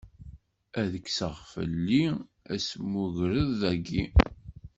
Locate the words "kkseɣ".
1.03-1.35